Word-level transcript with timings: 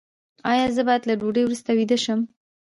ایا 0.51 0.65
زه 0.75 0.81
باید 0.87 1.03
له 1.09 1.13
ډوډۍ 1.19 1.43
وروسته 1.45 1.69
ویده 1.77 1.97
شم؟ 2.03 2.19